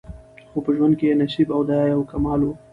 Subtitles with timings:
[0.49, 2.53] خو په ژوند کي یې نصیب دا یو کمال وو